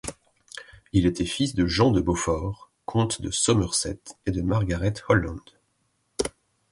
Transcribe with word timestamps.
Il 0.93 1.05
était 1.05 1.27
fils 1.27 1.53
de 1.53 1.67
Jean 1.67 1.91
de 1.91 2.01
Beaufort, 2.01 2.71
comte 2.85 3.21
de 3.21 3.29
Somerset 3.29 3.99
et 4.25 4.31
de 4.31 4.41
Margaret 4.41 4.93
Holland. 5.09 5.39